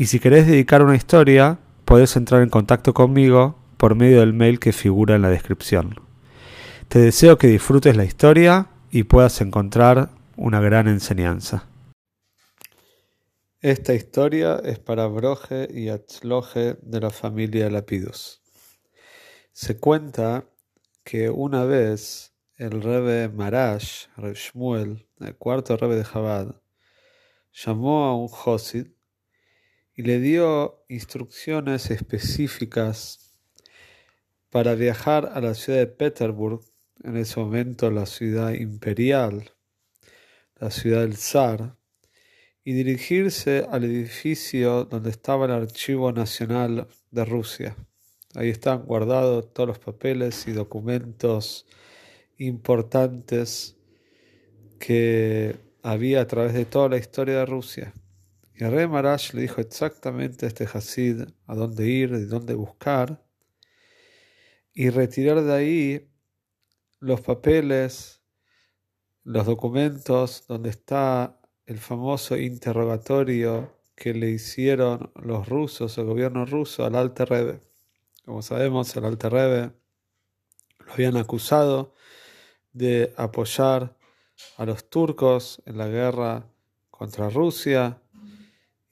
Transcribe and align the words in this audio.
y 0.00 0.06
si 0.06 0.18
querés 0.18 0.46
dedicar 0.46 0.82
una 0.82 0.96
historia, 0.96 1.58
podés 1.84 2.16
entrar 2.16 2.40
en 2.40 2.48
contacto 2.48 2.94
conmigo 2.94 3.58
por 3.76 3.94
medio 3.94 4.20
del 4.20 4.32
mail 4.32 4.58
que 4.58 4.72
figura 4.72 5.14
en 5.14 5.20
la 5.20 5.28
descripción. 5.28 5.94
Te 6.88 7.00
deseo 7.00 7.36
que 7.36 7.48
disfrutes 7.48 7.98
la 7.98 8.06
historia 8.06 8.70
y 8.90 9.02
puedas 9.02 9.42
encontrar 9.42 10.08
una 10.38 10.58
gran 10.58 10.88
enseñanza. 10.88 11.68
Esta 13.60 13.92
historia 13.92 14.62
es 14.64 14.78
para 14.78 15.06
Broje 15.06 15.68
y 15.70 15.90
Atzloje 15.90 16.78
de 16.80 17.00
la 17.00 17.10
familia 17.10 17.68
Lapidus. 17.68 18.40
Se 19.52 19.78
cuenta 19.78 20.46
que 21.04 21.28
una 21.28 21.64
vez 21.64 22.32
el 22.56 22.80
Rebbe 22.80 23.28
Marash, 23.28 24.06
Reb 24.16 24.34
Shmuel, 24.34 25.06
el 25.20 25.36
cuarto 25.36 25.76
Rebbe 25.76 25.96
de 25.96 26.04
Chabad, 26.04 26.54
llamó 27.52 28.06
a 28.06 28.16
un 28.16 28.28
Josid 28.28 28.86
y 30.00 30.02
le 30.02 30.18
dio 30.18 30.82
instrucciones 30.88 31.90
específicas 31.90 33.34
para 34.48 34.74
viajar 34.74 35.30
a 35.34 35.42
la 35.42 35.52
ciudad 35.52 35.80
de 35.80 35.88
Petersburg, 35.88 36.62
en 37.04 37.18
ese 37.18 37.38
momento 37.38 37.90
la 37.90 38.06
ciudad 38.06 38.54
imperial, 38.54 39.52
la 40.56 40.70
ciudad 40.70 41.02
del 41.02 41.18
zar, 41.18 41.76
y 42.64 42.72
dirigirse 42.72 43.66
al 43.70 43.84
edificio 43.84 44.86
donde 44.86 45.10
estaba 45.10 45.44
el 45.44 45.52
Archivo 45.52 46.12
Nacional 46.12 46.88
de 47.10 47.24
Rusia. 47.26 47.76
Ahí 48.34 48.48
están 48.48 48.86
guardados 48.86 49.52
todos 49.52 49.68
los 49.68 49.78
papeles 49.80 50.48
y 50.48 50.52
documentos 50.52 51.66
importantes 52.38 53.76
que 54.78 55.56
había 55.82 56.22
a 56.22 56.26
través 56.26 56.54
de 56.54 56.64
toda 56.64 56.88
la 56.88 56.96
historia 56.96 57.40
de 57.40 57.44
Rusia. 57.44 57.92
Y 58.60 58.64
rey 58.64 58.86
Marash 58.86 59.32
le 59.32 59.40
dijo 59.40 59.62
exactamente 59.62 60.44
a 60.44 60.48
este 60.48 60.68
Hasid 60.70 61.22
a 61.46 61.54
dónde 61.54 61.88
ir, 61.88 62.10
y 62.10 62.26
dónde 62.26 62.52
buscar, 62.52 63.24
y 64.74 64.90
retirar 64.90 65.40
de 65.40 65.54
ahí 65.54 66.10
los 66.98 67.22
papeles, 67.22 68.20
los 69.24 69.46
documentos 69.46 70.44
donde 70.46 70.68
está 70.68 71.40
el 71.64 71.78
famoso 71.78 72.36
interrogatorio 72.36 73.80
que 73.94 74.12
le 74.12 74.28
hicieron 74.28 75.10
los 75.14 75.48
rusos, 75.48 75.96
el 75.96 76.04
gobierno 76.04 76.44
ruso, 76.44 76.84
al 76.84 76.96
Alte 76.96 77.24
Rebbe. 77.24 77.62
Como 78.26 78.42
sabemos, 78.42 78.94
el 78.94 79.06
Alte 79.06 79.30
Rebbe 79.30 79.72
lo 80.80 80.92
habían 80.92 81.16
acusado 81.16 81.94
de 82.74 83.14
apoyar 83.16 83.96
a 84.58 84.66
los 84.66 84.90
turcos 84.90 85.62
en 85.64 85.78
la 85.78 85.88
guerra 85.88 86.46
contra 86.90 87.30
Rusia 87.30 87.99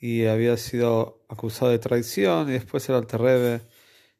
y 0.00 0.27
había 0.27 0.56
sido 0.56 1.24
acusado 1.28 1.70
de 1.70 1.78
traición 1.78 2.48
y 2.48 2.52
después 2.52 2.88
el 2.88 2.96
Alte 2.96 3.18
Rebbe 3.18 3.60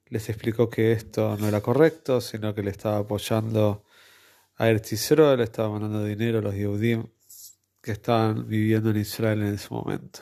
les 0.07 0.29
explicó 0.29 0.69
que 0.71 0.93
esto 0.93 1.37
no 1.39 1.49
era 1.49 1.61
correcto, 1.61 2.21
sino 2.21 2.55
que 2.55 2.63
le 2.63 2.71
estaba 2.71 2.99
apoyando 2.99 3.85
a 4.57 4.69
Eretz 4.69 5.11
le 5.11 5.45
estaba 5.45 5.71
mandando 5.71 6.05
dinero 6.05 6.39
a 6.39 6.43
los 6.43 6.55
Yehudim 6.55 7.07
que 7.81 7.93
estaban 7.93 8.49
viviendo 8.49 8.91
en 8.91 8.97
Israel 8.99 9.43
en 9.43 9.55
ese 9.55 9.69
momento. 9.71 10.21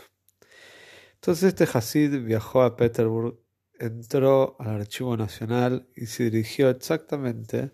Entonces 1.15 1.45
este 1.45 1.65
Hasid 1.65 2.23
viajó 2.23 2.63
a 2.63 2.77
Petersburg, 2.77 3.41
entró 3.79 4.57
al 4.59 4.81
Archivo 4.83 5.17
Nacional 5.17 5.89
y 5.97 6.07
se 6.07 6.31
dirigió 6.31 6.69
exactamente 6.71 7.73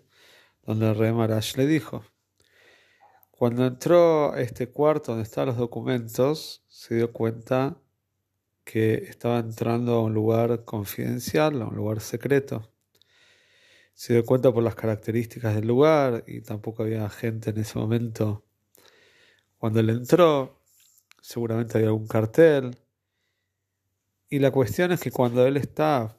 donde 0.63 0.89
el 0.89 0.95
rey 0.95 1.11
Marash 1.11 1.57
le 1.57 1.67
dijo. 1.67 2.03
Cuando 3.43 3.65
entró 3.65 4.31
a 4.31 4.39
este 4.39 4.69
cuarto 4.69 5.11
donde 5.11 5.23
estaban 5.23 5.49
los 5.49 5.57
documentos, 5.57 6.63
se 6.69 6.95
dio 6.95 7.11
cuenta 7.11 7.77
que 8.63 8.93
estaba 8.93 9.37
entrando 9.39 9.95
a 9.95 10.01
un 10.01 10.13
lugar 10.13 10.63
confidencial, 10.63 11.61
a 11.61 11.65
un 11.65 11.75
lugar 11.75 11.99
secreto. 11.99 12.71
Se 13.93 14.13
dio 14.13 14.23
cuenta 14.23 14.53
por 14.53 14.63
las 14.63 14.75
características 14.75 15.55
del 15.55 15.67
lugar 15.67 16.23
y 16.25 16.39
tampoco 16.39 16.83
había 16.83 17.09
gente 17.09 17.49
en 17.49 17.57
ese 17.57 17.77
momento. 17.77 18.45
Cuando 19.57 19.81
él 19.81 19.89
entró, 19.89 20.61
seguramente 21.19 21.77
había 21.77 21.89
algún 21.89 22.07
cartel. 22.07 22.77
Y 24.29 24.39
la 24.39 24.51
cuestión 24.51 24.93
es 24.93 25.01
que 25.01 25.11
cuando 25.11 25.45
él 25.45 25.57
está 25.57 26.17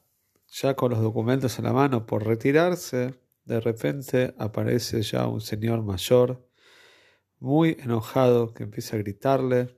ya 0.48 0.76
con 0.76 0.90
los 0.90 1.00
documentos 1.00 1.58
en 1.58 1.64
la 1.64 1.72
mano 1.72 2.04
por 2.04 2.26
retirarse, 2.26 3.14
de 3.46 3.60
repente 3.60 4.34
aparece 4.36 5.00
ya 5.00 5.26
un 5.26 5.40
señor 5.40 5.82
mayor, 5.82 6.44
muy 7.44 7.76
enojado, 7.78 8.54
que 8.54 8.62
empieza 8.62 8.96
a 8.96 9.00
gritarle 9.00 9.68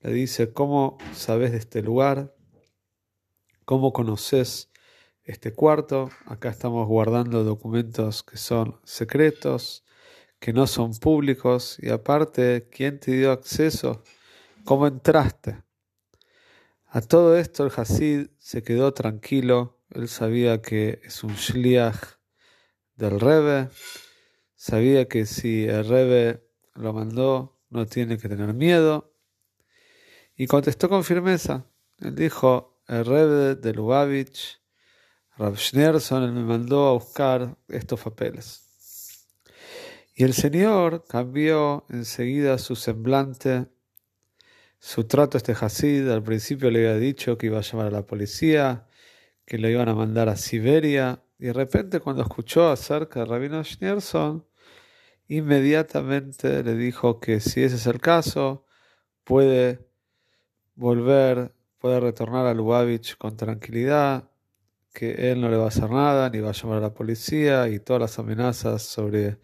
le 0.00 0.12
dice, 0.12 0.52
¿cómo 0.52 0.98
sabes 1.14 1.52
de 1.52 1.58
este 1.58 1.82
lugar? 1.82 2.34
¿Cómo 3.64 3.92
conoces 3.92 4.70
este 5.22 5.52
cuarto? 5.52 6.10
Acá 6.26 6.48
estamos 6.50 6.88
guardando 6.88 7.44
documentos 7.44 8.22
que 8.22 8.38
son 8.38 8.80
secretos, 8.84 9.84
que 10.38 10.52
no 10.52 10.66
son 10.66 10.94
públicos 10.94 11.78
y 11.78 11.90
aparte, 11.90 12.68
¿quién 12.70 13.00
te 13.00 13.12
dio 13.12 13.32
acceso? 13.32 14.02
¿Cómo 14.64 14.86
entraste? 14.86 15.62
A 16.86 17.00
todo 17.00 17.36
esto 17.36 17.64
el 17.64 17.72
Hasid 17.74 18.28
se 18.38 18.62
quedó 18.62 18.92
tranquilo, 18.92 19.78
él 19.90 20.08
sabía 20.08 20.60
que 20.60 21.00
es 21.02 21.22
un 21.22 21.34
shliach 21.34 22.18
del 22.96 23.20
Rebe, 23.20 23.68
sabía 24.54 25.06
que 25.06 25.26
si 25.26 25.64
el 25.64 25.86
Rebe 25.86 26.44
lo 26.74 26.92
mandó 26.92 27.58
no 27.70 27.86
tiene 27.86 28.18
que 28.18 28.28
tener 28.28 28.54
miedo 28.54 29.12
y 30.36 30.46
contestó 30.46 30.88
con 30.88 31.04
firmeza. 31.04 31.66
Él 31.98 32.14
dijo, 32.14 32.80
el 32.86 33.04
Rebbe 33.04 33.54
de 33.56 33.72
Lubavitch, 33.72 34.60
Rav 35.36 35.56
Schneerson, 35.56 36.22
él 36.22 36.32
me 36.32 36.44
mandó 36.44 36.88
a 36.88 36.92
buscar 36.92 37.56
estos 37.68 38.00
papeles. 38.00 38.62
Y 40.14 40.22
el 40.22 40.32
Señor 40.32 41.04
cambió 41.08 41.84
enseguida 41.88 42.58
su 42.58 42.76
semblante, 42.76 43.66
su 44.78 45.04
trato 45.04 45.36
a 45.36 45.38
este 45.38 45.56
Hasid. 45.60 46.08
Al 46.08 46.22
principio 46.22 46.70
le 46.70 46.88
había 46.88 46.98
dicho 46.98 47.36
que 47.36 47.46
iba 47.46 47.58
a 47.58 47.62
llamar 47.62 47.88
a 47.88 47.90
la 47.90 48.06
policía, 48.06 48.86
que 49.44 49.58
lo 49.58 49.68
iban 49.68 49.88
a 49.88 49.94
mandar 49.94 50.28
a 50.28 50.36
Siberia. 50.36 51.24
Y 51.38 51.46
de 51.46 51.52
repente, 51.52 51.98
cuando 51.98 52.22
escuchó 52.22 52.70
acerca 52.70 53.20
de 53.20 53.26
Rabino 53.26 53.64
Schneerson, 53.64 54.46
inmediatamente 55.28 56.62
le 56.62 56.74
dijo 56.74 57.20
que 57.20 57.40
si 57.40 57.62
ese 57.62 57.76
es 57.76 57.86
el 57.86 58.00
caso, 58.00 58.66
puede 59.24 59.80
volver, 60.74 61.54
puede 61.78 62.00
retornar 62.00 62.46
a 62.46 62.54
Lubavitch 62.54 63.16
con 63.16 63.36
tranquilidad, 63.36 64.30
que 64.92 65.32
él 65.32 65.40
no 65.40 65.48
le 65.50 65.56
va 65.56 65.64
a 65.64 65.68
hacer 65.68 65.90
nada, 65.90 66.30
ni 66.30 66.40
va 66.40 66.50
a 66.50 66.52
llamar 66.52 66.78
a 66.78 66.82
la 66.82 66.94
policía 66.94 67.68
y 67.68 67.80
todas 67.80 68.00
las 68.00 68.18
amenazas 68.18 68.82
sobre 68.82 69.38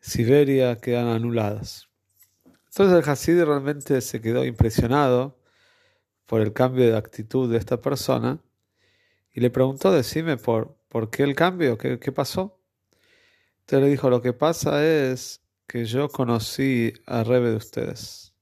Siberia 0.00 0.76
quedan 0.76 1.08
anuladas. 1.08 1.88
Entonces 2.66 3.04
el 3.04 3.10
Hasid 3.10 3.42
realmente 3.42 4.00
se 4.00 4.20
quedó 4.20 4.44
impresionado 4.44 5.38
por 6.26 6.40
el 6.40 6.52
cambio 6.52 6.86
de 6.86 6.96
actitud 6.96 7.50
de 7.50 7.58
esta 7.58 7.80
persona 7.80 8.40
y 9.32 9.40
le 9.40 9.50
preguntó, 9.50 9.92
decime, 9.92 10.36
¿por, 10.36 10.76
¿por 10.88 11.10
qué 11.10 11.24
el 11.24 11.34
cambio? 11.34 11.76
¿Qué, 11.76 11.98
¿Qué 11.98 12.12
pasó? 12.12 12.61
Entonces 13.62 13.84
le 13.84 13.90
dijo, 13.90 14.10
lo 14.10 14.22
que 14.22 14.32
pasa 14.32 14.86
es 14.86 15.42
que 15.66 15.84
yo 15.84 16.08
conocí 16.08 16.92
al 17.06 17.24
Rebe 17.24 17.50
de 17.50 17.56
ustedes 17.56 18.32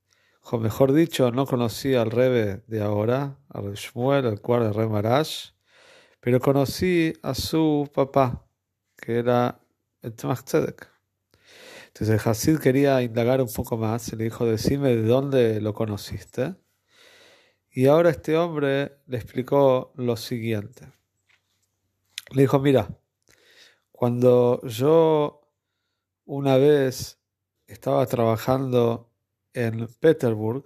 o 0.53 0.59
mejor 0.59 0.93
dicho, 0.93 1.31
no 1.31 1.47
conocí 1.47 1.95
al 1.95 2.11
Rebe 2.11 2.63
de 2.67 2.83
ahora, 2.83 3.39
al 3.49 3.75
Shmuel, 3.75 4.27
el 4.27 4.41
cual 4.41 4.65
el 4.65 4.75
Rebe 4.75 4.89
Marash, 4.89 5.51
pero 6.21 6.41
conocí 6.41 7.13
a 7.23 7.35
su 7.35 7.89
papá, 7.95 8.47
que 8.97 9.19
era 9.19 9.61
el 10.03 10.15
Tzemach 10.15 10.43
Tzedek. 10.43 10.91
Entonces 11.89 12.27
Hasid 12.27 12.59
quería 12.59 13.01
indagar 13.03 13.41
un 13.41 13.53
poco 13.53 13.77
más 13.77 14.13
y 14.13 14.17
le 14.17 14.25
dijo, 14.25 14.45
decime 14.45 14.97
de 14.97 15.03
dónde 15.03 15.61
lo 15.61 15.73
conociste. 15.73 16.57
Y 17.71 17.87
ahora 17.87 18.11
este 18.11 18.37
hombre 18.37 18.99
le 19.07 19.17
explicó 19.19 19.93
lo 19.97 20.17
siguiente. 20.17 20.89
Le 22.33 22.43
dijo, 22.43 22.59
mira, 22.59 22.89
cuando 24.01 24.63
yo 24.63 25.43
una 26.25 26.57
vez 26.57 27.19
estaba 27.67 28.07
trabajando 28.07 29.13
en 29.53 29.89
Petersburg, 30.01 30.65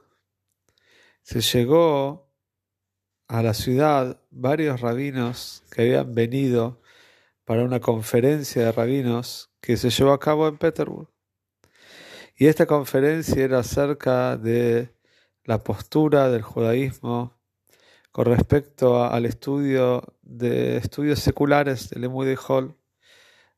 se 1.21 1.41
llegó 1.41 2.33
a 3.27 3.43
la 3.43 3.53
ciudad 3.53 4.21
varios 4.31 4.81
rabinos 4.81 5.65
que 5.73 5.83
habían 5.83 6.15
venido 6.15 6.81
para 7.45 7.65
una 7.65 7.81
conferencia 7.81 8.67
de 8.67 8.71
rabinos 8.71 9.51
que 9.61 9.77
se 9.79 9.91
llevó 9.91 10.13
a 10.13 10.21
cabo 10.21 10.47
en 10.47 10.57
Petersburg. 10.57 11.09
Y 12.37 12.47
esta 12.47 12.67
conferencia 12.67 13.43
era 13.43 13.59
acerca 13.59 14.37
de 14.37 14.95
la 15.43 15.59
postura 15.65 16.31
del 16.31 16.43
judaísmo 16.43 17.37
con 18.13 18.27
respecto 18.27 19.03
al 19.03 19.27
estudio 19.27 20.05
de 20.23 20.77
estudios 20.77 21.19
seculares 21.19 21.91
del 21.91 22.05
Emude 22.05 22.39
Hall. 22.47 22.77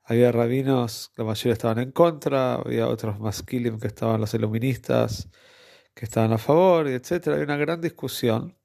Había 0.09 0.31
rabinos, 0.31 1.11
la 1.17 1.25
mayoría 1.25 1.55
estaban 1.55 1.81
en 1.81 1.91
contra, 1.91 2.55
había 2.55 2.87
otros 2.87 3.19
masquilim 3.19 3.81
que 3.81 3.89
estaban 3.89 4.21
los 4.21 4.33
iluministas, 4.35 5.29
que 5.95 6.05
estaban 6.05 6.33
a 6.33 6.39
favor, 6.39 6.87
etc. 6.87 7.29
Había 7.29 7.45
una 7.45 7.57
gran 7.57 7.81
discusión. 7.81 8.57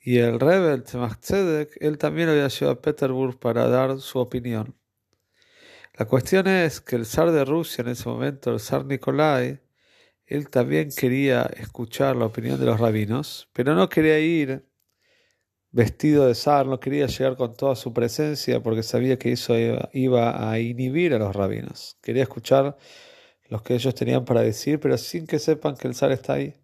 Y 0.00 0.18
el 0.18 0.38
rebel 0.38 0.84
Tzemach 0.84 1.18
él 1.80 1.98
también 1.98 2.28
había 2.28 2.46
llegado 2.46 2.72
a 2.72 2.80
Petersburg 2.80 3.40
para 3.40 3.66
dar 3.66 3.98
su 3.98 4.20
opinión. 4.20 4.76
La 5.94 6.04
cuestión 6.04 6.46
es 6.46 6.80
que 6.80 6.94
el 6.94 7.06
zar 7.06 7.32
de 7.32 7.44
Rusia 7.44 7.82
en 7.82 7.88
ese 7.88 8.08
momento, 8.08 8.52
el 8.52 8.60
zar 8.60 8.84
Nikolai, 8.84 9.60
él 10.26 10.48
también 10.48 10.90
quería 10.96 11.42
escuchar 11.56 12.14
la 12.14 12.26
opinión 12.26 12.60
de 12.60 12.66
los 12.66 12.78
rabinos, 12.78 13.48
pero 13.52 13.74
no 13.74 13.88
quería 13.88 14.20
ir 14.20 14.64
vestido 15.76 16.26
de 16.26 16.34
zar, 16.34 16.66
no 16.66 16.80
quería 16.80 17.06
llegar 17.06 17.36
con 17.36 17.54
toda 17.54 17.76
su 17.76 17.92
presencia 17.92 18.62
porque 18.62 18.82
sabía 18.82 19.18
que 19.18 19.32
eso 19.32 19.54
iba 19.92 20.50
a 20.50 20.58
inhibir 20.58 21.12
a 21.12 21.18
los 21.18 21.36
rabinos. 21.36 21.98
Quería 22.02 22.22
escuchar 22.22 22.78
los 23.48 23.60
que 23.60 23.74
ellos 23.74 23.94
tenían 23.94 24.24
para 24.24 24.40
decir, 24.40 24.80
pero 24.80 24.96
sin 24.96 25.26
que 25.26 25.38
sepan 25.38 25.76
que 25.76 25.86
el 25.86 25.94
zar 25.94 26.12
está 26.12 26.32
ahí. 26.32 26.54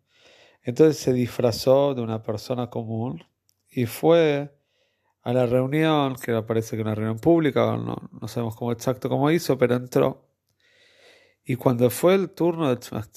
Entonces 0.63 0.97
se 0.97 1.13
disfrazó 1.13 1.95
de 1.95 2.01
una 2.01 2.23
persona 2.23 2.71
común 2.71 3.23
y 3.69 3.85
fue 3.85 4.51
a 5.23 5.33
la 5.35 5.45
reunión, 5.45 6.17
que 6.17 6.33
parece 6.43 6.77
que 6.77 6.83
una 6.83 6.95
reunión 6.95 7.19
pública, 7.19 7.77
no, 7.77 7.97
no 8.19 8.29
sabemos 8.29 8.57
cómo 8.57 8.73
exacto 8.73 9.11
cómo 9.11 9.31
hizo, 9.31 9.59
pero 9.59 9.75
entró. 9.75 10.27
Y 11.45 11.57
cuando 11.57 11.91
fue 11.91 12.15
el 12.15 12.31
turno 12.31 12.71
de 12.71 12.77
Tzemach 12.77 13.09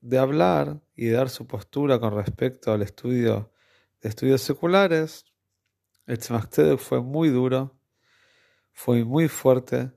de 0.00 0.18
hablar 0.18 0.80
y 0.94 1.08
dar 1.08 1.30
su 1.30 1.48
postura 1.48 1.98
con 1.98 2.14
respecto 2.14 2.72
al 2.72 2.82
estudio 2.82 3.50
de 4.00 4.08
estudios 4.08 4.42
seculares, 4.42 5.31
el 6.06 6.18
Tzemach 6.18 6.78
fue 6.78 7.00
muy 7.00 7.28
duro, 7.28 7.78
fue 8.72 9.04
muy 9.04 9.28
fuerte, 9.28 9.92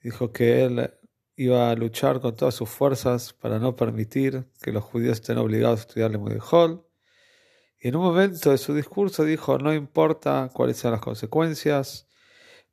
dijo 0.00 0.32
que 0.32 0.64
él 0.64 0.92
iba 1.36 1.70
a 1.70 1.74
luchar 1.74 2.20
con 2.20 2.36
todas 2.36 2.54
sus 2.54 2.68
fuerzas 2.68 3.32
para 3.32 3.58
no 3.58 3.74
permitir 3.74 4.46
que 4.62 4.72
los 4.72 4.84
judíos 4.84 5.20
estén 5.20 5.38
obligados 5.38 5.80
a 5.80 5.82
estudiar 5.82 6.12
el 6.12 6.40
Hall. 6.50 6.84
Y 7.78 7.88
en 7.88 7.96
un 7.96 8.02
momento 8.02 8.50
de 8.50 8.58
su 8.58 8.74
discurso 8.74 9.24
dijo, 9.24 9.56
no 9.58 9.72
importa 9.72 10.50
cuáles 10.52 10.76
sean 10.76 10.92
las 10.92 11.00
consecuencias, 11.00 12.08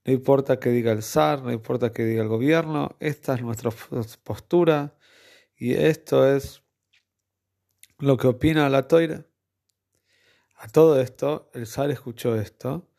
no 0.03 0.13
importa 0.13 0.59
que 0.59 0.69
diga 0.69 0.91
el 0.91 1.01
zar, 1.01 1.43
no 1.43 1.51
importa 1.51 1.91
que 1.91 2.03
diga 2.03 2.23
el 2.23 2.27
gobierno, 2.27 2.95
esta 2.99 3.35
es 3.35 3.41
nuestra 3.41 3.71
postura 4.23 4.97
y 5.55 5.73
esto 5.73 6.27
es 6.27 6.61
lo 7.99 8.17
que 8.17 8.27
opina 8.27 8.69
la 8.69 8.87
toira. 8.87 9.25
A 10.57 10.67
todo 10.67 10.99
esto, 10.99 11.49
el 11.53 11.67
zar 11.67 11.91
escuchó 11.91 12.35
esto 12.35 12.89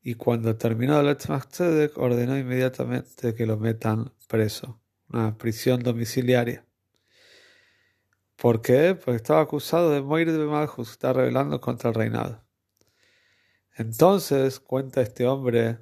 y 0.00 0.14
cuando 0.14 0.56
terminó 0.56 0.98
el 1.00 1.16
Tzedek 1.16 1.96
ordenó 1.98 2.36
inmediatamente 2.36 3.34
que 3.34 3.46
lo 3.46 3.56
metan 3.58 4.12
preso 4.28 4.82
una 5.12 5.36
prisión 5.36 5.82
domiciliaria. 5.82 6.64
¿Por 8.36 8.62
qué? 8.62 8.94
Porque 8.94 9.16
estaba 9.16 9.42
acusado 9.42 9.90
de 9.90 10.00
morir 10.00 10.32
de 10.32 10.38
Malchus, 10.38 10.92
está 10.92 11.12
rebelando 11.12 11.60
contra 11.60 11.90
el 11.90 11.94
reinado. 11.94 12.42
Entonces 13.76 14.58
cuenta 14.58 15.02
este 15.02 15.26
hombre, 15.26 15.78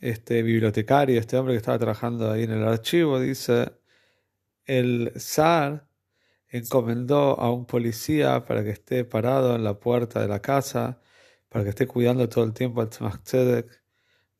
este 0.00 0.42
bibliotecario, 0.42 1.18
este 1.18 1.36
hombre 1.36 1.54
que 1.54 1.58
estaba 1.58 1.78
trabajando 1.78 2.30
ahí 2.30 2.44
en 2.44 2.52
el 2.52 2.64
archivo, 2.64 3.18
dice, 3.18 3.72
el 4.64 5.12
zar 5.18 5.88
encomendó 6.50 7.38
a 7.40 7.52
un 7.52 7.66
policía 7.66 8.44
para 8.44 8.62
que 8.64 8.70
esté 8.70 9.04
parado 9.04 9.54
en 9.56 9.64
la 9.64 9.78
puerta 9.80 10.20
de 10.20 10.28
la 10.28 10.40
casa, 10.40 11.00
para 11.48 11.64
que 11.64 11.70
esté 11.70 11.86
cuidando 11.86 12.28
todo 12.28 12.44
el 12.44 12.52
tiempo 12.52 12.80
al 12.80 12.90
Tzemach 12.90 13.22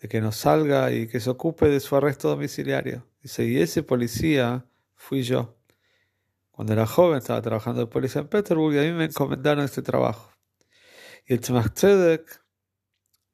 de 0.00 0.08
que 0.08 0.20
no 0.20 0.32
salga 0.32 0.92
y 0.92 1.08
que 1.08 1.20
se 1.20 1.30
ocupe 1.30 1.68
de 1.68 1.80
su 1.80 1.94
arresto 1.94 2.28
domiciliario. 2.30 3.06
Dice, 3.22 3.44
y 3.44 3.58
ese 3.60 3.82
policía 3.82 4.66
fui 4.94 5.22
yo. 5.22 5.58
Cuando 6.50 6.72
era 6.72 6.86
joven 6.86 7.18
estaba 7.18 7.42
trabajando 7.42 7.80
de 7.80 7.86
policía 7.86 8.22
en 8.22 8.28
Petersburg 8.28 8.74
y 8.74 8.78
a 8.78 8.82
mí 8.82 8.92
me 8.92 9.04
encomendaron 9.04 9.64
este 9.64 9.82
trabajo. 9.82 10.32
Y 11.26 11.34
el 11.34 11.40
Tzemach 11.40 11.84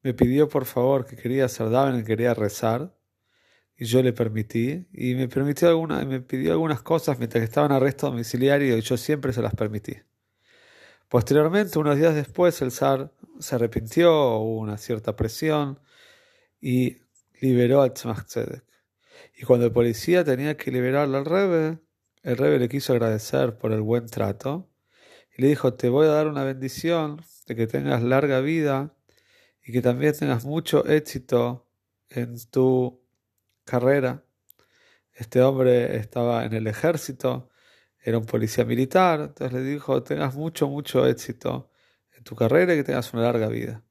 me 0.03 0.13
pidió 0.13 0.49
por 0.49 0.65
favor 0.65 1.05
que 1.05 1.15
quería 1.15 1.45
hacer 1.45 1.69
daven, 1.69 1.99
que 2.01 2.05
quería 2.05 2.33
rezar. 2.33 2.96
Y 3.77 3.85
yo 3.85 4.01
le 4.01 4.13
permití. 4.13 4.87
Y 4.91 5.15
me, 5.15 5.27
permitió 5.27 5.69
alguna, 5.69 6.03
me 6.03 6.21
pidió 6.21 6.53
algunas 6.53 6.81
cosas 6.81 7.17
mientras 7.19 7.41
que 7.41 7.45
estaba 7.45 7.67
en 7.67 7.73
arresto 7.73 8.07
domiciliario 8.07 8.77
y 8.77 8.81
yo 8.81 8.97
siempre 8.97 9.33
se 9.33 9.41
las 9.41 9.55
permití. 9.55 9.95
Posteriormente, 11.09 11.79
unos 11.79 11.97
días 11.97 12.15
después, 12.15 12.61
el 12.61 12.71
zar 12.71 13.13
se 13.39 13.55
arrepintió, 13.55 14.11
hubo 14.39 14.59
una 14.59 14.77
cierta 14.77 15.15
presión 15.15 15.79
y 16.59 16.97
liberó 17.39 17.81
al 17.81 17.93
Tzemach 17.93 18.25
y 19.39 19.43
cuando 19.43 19.67
el 19.67 19.71
policía 19.71 20.23
tenía 20.23 20.57
que 20.57 20.71
liberarlo 20.71 21.17
al 21.17 21.25
Rebe, 21.25 21.79
el 22.23 22.37
Rebe 22.37 22.59
le 22.59 22.69
quiso 22.69 22.93
agradecer 22.93 23.57
por 23.57 23.71
el 23.71 23.81
buen 23.81 24.07
trato 24.07 24.69
y 25.37 25.41
le 25.41 25.49
dijo, 25.49 25.75
te 25.75 25.89
voy 25.89 26.07
a 26.07 26.11
dar 26.11 26.27
una 26.27 26.43
bendición 26.43 27.21
de 27.45 27.55
que 27.55 27.67
tengas 27.67 28.01
larga 28.01 28.41
vida 28.41 28.95
y 29.63 29.71
que 29.71 29.81
también 29.81 30.17
tengas 30.17 30.45
mucho 30.45 30.85
éxito 30.87 31.67
en 32.09 32.35
tu 32.49 32.99
carrera. 33.67 34.25
Este 35.13 35.41
hombre 35.43 35.97
estaba 35.97 36.45
en 36.45 36.53
el 36.53 36.67
ejército, 36.67 37.49
era 38.03 38.17
un 38.17 38.25
policía 38.25 38.65
militar, 38.65 39.21
entonces 39.21 39.53
le 39.53 39.63
dijo, 39.63 40.03
tengas 40.03 40.35
mucho, 40.35 40.67
mucho 40.67 41.05
éxito 41.05 41.71
en 42.17 42.23
tu 42.23 42.35
carrera 42.35 42.73
y 42.73 42.77
que 42.77 42.83
tengas 42.83 43.13
una 43.13 43.23
larga 43.23 43.47
vida 43.49 43.83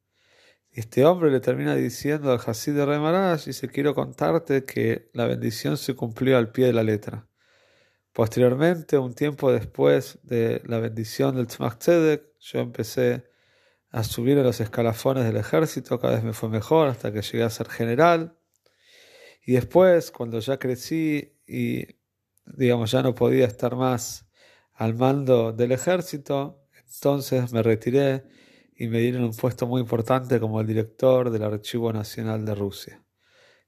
este 0.76 1.06
hombre 1.06 1.30
le 1.30 1.40
termina 1.40 1.74
diciendo 1.74 2.30
al 2.30 2.38
Hasid 2.38 2.74
de 2.74 2.84
Remarash, 2.84 3.46
dice, 3.46 3.66
quiero 3.68 3.94
contarte 3.94 4.66
que 4.66 5.08
la 5.14 5.26
bendición 5.26 5.78
se 5.78 5.94
cumplió 5.94 6.36
al 6.36 6.52
pie 6.52 6.66
de 6.66 6.74
la 6.74 6.82
letra. 6.82 7.26
Posteriormente, 8.12 8.98
un 8.98 9.14
tiempo 9.14 9.50
después 9.50 10.18
de 10.22 10.60
la 10.66 10.78
bendición 10.78 11.34
del 11.34 11.46
Tzmach 11.46 11.78
yo 11.86 12.60
empecé 12.60 13.24
a 13.88 14.04
subir 14.04 14.36
en 14.36 14.44
los 14.44 14.60
escalafones 14.60 15.24
del 15.24 15.38
ejército, 15.38 15.98
cada 15.98 16.16
vez 16.16 16.24
me 16.24 16.34
fue 16.34 16.50
mejor 16.50 16.88
hasta 16.88 17.10
que 17.10 17.22
llegué 17.22 17.44
a 17.44 17.50
ser 17.50 17.70
general. 17.70 18.36
Y 19.46 19.52
después, 19.52 20.10
cuando 20.10 20.40
ya 20.40 20.58
crecí 20.58 21.32
y, 21.46 21.86
digamos, 22.44 22.90
ya 22.90 23.02
no 23.02 23.14
podía 23.14 23.46
estar 23.46 23.76
más 23.76 24.28
al 24.74 24.94
mando 24.94 25.52
del 25.52 25.70
ejército, 25.70 26.66
entonces 26.84 27.52
me 27.52 27.62
retiré 27.62 28.24
y 28.74 28.88
me 28.88 28.98
dieron 28.98 29.22
un 29.22 29.36
puesto 29.36 29.68
muy 29.68 29.80
importante 29.80 30.40
como 30.40 30.60
el 30.60 30.66
director 30.66 31.30
del 31.30 31.44
Archivo 31.44 31.92
Nacional 31.92 32.44
de 32.44 32.56
Rusia. 32.56 33.04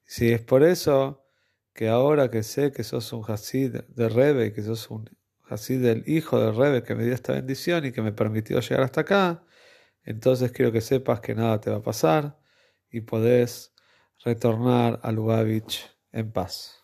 Si 0.03 0.31
es 0.33 0.41
por 0.41 0.63
eso 0.63 1.25
que 1.73 1.87
ahora 1.87 2.29
que 2.29 2.43
sé 2.43 2.73
que 2.73 2.83
sos 2.83 3.13
un 3.13 3.23
Hasid 3.25 3.77
de 3.87 4.09
Rebe, 4.09 4.51
que 4.51 4.61
sos 4.61 4.89
un 4.91 5.09
Hasid 5.47 5.81
del 5.81 6.03
hijo 6.07 6.39
de 6.41 6.51
Rebe 6.51 6.83
que 6.83 6.93
me 6.93 7.05
dio 7.05 7.13
esta 7.13 7.31
bendición 7.33 7.85
y 7.85 7.93
que 7.93 8.01
me 8.01 8.11
permitió 8.11 8.59
llegar 8.59 8.83
hasta 8.83 9.01
acá, 9.01 9.45
entonces 10.03 10.51
quiero 10.51 10.73
que 10.73 10.81
sepas 10.81 11.21
que 11.21 11.35
nada 11.35 11.61
te 11.61 11.69
va 11.69 11.77
a 11.77 11.81
pasar 11.81 12.37
y 12.91 13.01
podés 13.01 13.68
retornar 14.23 14.99
a 15.01 15.11
Lubavitch 15.11 15.85
en 16.11 16.31
paz. 16.31 16.78